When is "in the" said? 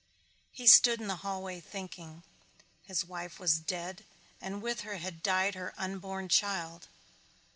0.99-1.17